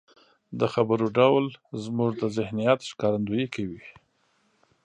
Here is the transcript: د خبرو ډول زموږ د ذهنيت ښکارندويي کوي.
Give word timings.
د 0.59 0.61
خبرو 0.73 1.07
ډول 1.17 1.45
زموږ 1.83 2.11
د 2.21 2.23
ذهنيت 2.37 2.79
ښکارندويي 2.91 3.47
کوي. 3.55 3.83